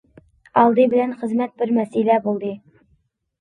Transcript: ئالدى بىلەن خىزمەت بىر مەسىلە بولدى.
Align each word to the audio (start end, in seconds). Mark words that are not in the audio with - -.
ئالدى 0.61 0.85
بىلەن 0.93 1.13
خىزمەت 1.19 1.53
بىر 1.59 1.75
مەسىلە 1.77 2.17
بولدى. 2.25 2.51